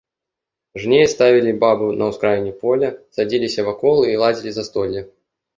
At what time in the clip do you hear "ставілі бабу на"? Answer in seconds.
1.13-2.07